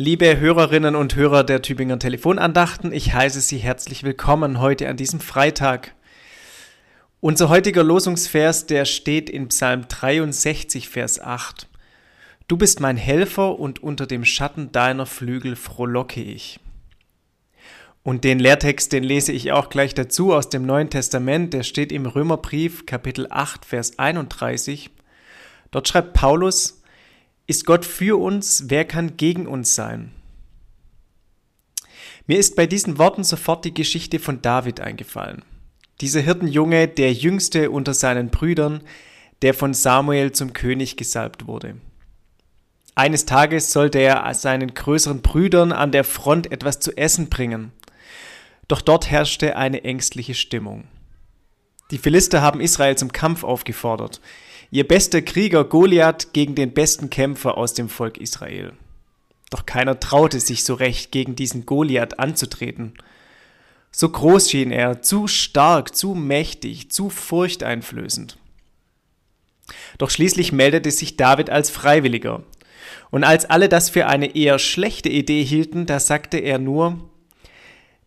[0.00, 5.18] Liebe Hörerinnen und Hörer der Tübinger Telefonandachten, ich heiße Sie herzlich willkommen heute an diesem
[5.18, 5.92] Freitag.
[7.18, 11.66] Unser heutiger Losungsvers, der steht in Psalm 63, Vers 8.
[12.46, 16.60] Du bist mein Helfer und unter dem Schatten deiner Flügel frohlocke ich.
[18.04, 21.90] Und den Lehrtext, den lese ich auch gleich dazu aus dem Neuen Testament, der steht
[21.90, 24.90] im Römerbrief Kapitel 8, Vers 31.
[25.72, 26.78] Dort schreibt Paulus,
[27.48, 28.64] ist Gott für uns?
[28.68, 30.12] Wer kann gegen uns sein?
[32.26, 35.42] Mir ist bei diesen Worten sofort die Geschichte von David eingefallen.
[36.02, 38.82] Dieser Hirtenjunge, der jüngste unter seinen Brüdern,
[39.40, 41.76] der von Samuel zum König gesalbt wurde.
[42.94, 47.72] Eines Tages sollte er seinen größeren Brüdern an der Front etwas zu essen bringen.
[48.66, 50.84] Doch dort herrschte eine ängstliche Stimmung.
[51.90, 54.20] Die Philister haben Israel zum Kampf aufgefordert
[54.70, 58.72] ihr bester Krieger Goliath gegen den besten Kämpfer aus dem Volk Israel.
[59.50, 62.94] Doch keiner traute sich so recht, gegen diesen Goliath anzutreten.
[63.90, 68.36] So groß schien er, zu stark, zu mächtig, zu furchteinflößend.
[69.96, 72.42] Doch schließlich meldete sich David als Freiwilliger.
[73.10, 77.08] Und als alle das für eine eher schlechte Idee hielten, da sagte er nur,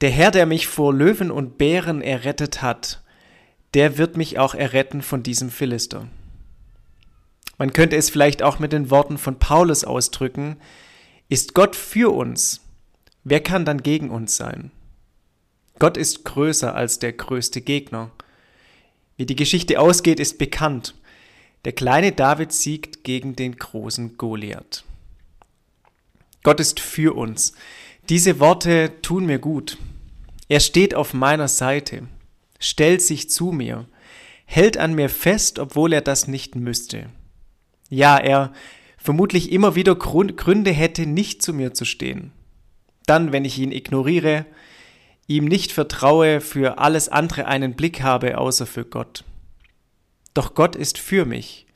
[0.00, 3.02] der Herr, der mich vor Löwen und Bären errettet hat,
[3.74, 6.06] der wird mich auch erretten von diesem Philister.
[7.58, 10.56] Man könnte es vielleicht auch mit den Worten von Paulus ausdrücken,
[11.28, 12.60] ist Gott für uns,
[13.24, 14.70] wer kann dann gegen uns sein?
[15.78, 18.10] Gott ist größer als der größte Gegner.
[19.16, 20.94] Wie die Geschichte ausgeht, ist bekannt.
[21.64, 24.84] Der kleine David siegt gegen den großen Goliath.
[26.42, 27.54] Gott ist für uns.
[28.08, 29.78] Diese Worte tun mir gut.
[30.48, 32.06] Er steht auf meiner Seite,
[32.60, 33.88] stellt sich zu mir,
[34.44, 37.10] hält an mir fest, obwohl er das nicht müsste.
[37.88, 38.52] Ja, er
[38.98, 42.32] vermutlich immer wieder Gründe hätte, nicht zu mir zu stehen.
[43.06, 44.46] Dann, wenn ich ihn ignoriere,
[45.28, 49.24] ihm nicht vertraue, für alles andere einen Blick habe, außer für Gott.
[50.34, 51.66] Doch Gott ist für mich.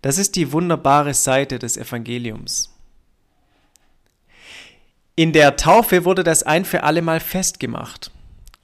[0.00, 2.74] Das ist die wunderbare Seite des Evangeliums.
[5.14, 8.10] In der Taufe wurde das ein für allemal festgemacht.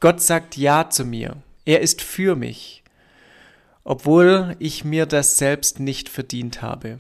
[0.01, 1.37] Gott sagt Ja zu mir.
[1.65, 2.83] Er ist für mich
[3.89, 6.99] obwohl ich mir das selbst nicht verdient habe.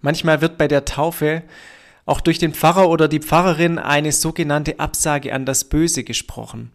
[0.00, 1.42] Manchmal wird bei der Taufe
[2.06, 6.70] auch durch den Pfarrer oder die Pfarrerin eine sogenannte Absage an das Böse gesprochen.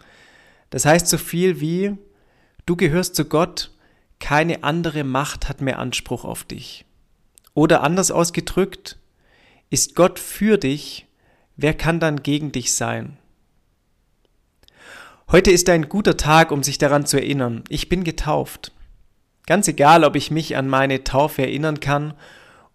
[0.69, 1.97] Das heißt so viel wie,
[2.67, 3.71] du gehörst zu Gott,
[4.19, 6.85] keine andere Macht hat mehr Anspruch auf dich.
[7.55, 8.99] Oder anders ausgedrückt,
[9.71, 11.07] ist Gott für dich,
[11.55, 13.17] wer kann dann gegen dich sein?
[15.31, 18.73] Heute ist ein guter Tag, um sich daran zu erinnern, ich bin getauft.
[19.47, 22.13] Ganz egal, ob ich mich an meine Taufe erinnern kann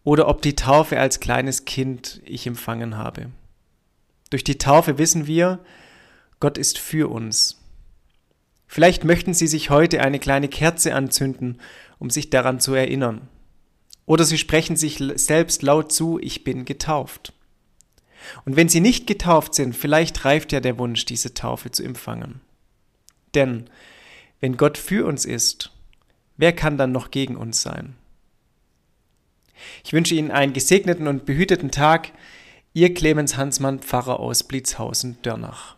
[0.05, 3.31] oder ob die Taufe als kleines Kind ich empfangen habe.
[4.31, 5.61] Durch die Taufe wissen wir,
[6.41, 7.61] Gott ist für uns.
[8.67, 11.61] Vielleicht möchten Sie sich heute eine kleine Kerze anzünden,
[11.99, 13.29] um sich daran zu erinnern.
[14.07, 17.35] Oder Sie sprechen sich selbst laut zu, ich bin getauft.
[18.47, 22.41] Und wenn Sie nicht getauft sind, vielleicht reift ja der Wunsch, diese Taufe zu empfangen.
[23.35, 23.69] Denn
[24.41, 25.72] wenn Gott für uns ist,
[26.43, 27.95] Wer kann dann noch gegen uns sein?
[29.85, 32.11] Ich wünsche Ihnen einen gesegneten und behüteten Tag.
[32.73, 35.77] Ihr Clemens Hansmann, Pfarrer aus Blitzhausen-Dörnach.